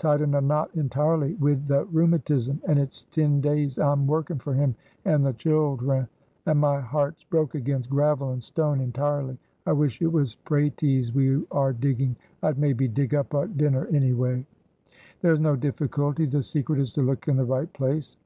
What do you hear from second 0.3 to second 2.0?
a knot intirely wid the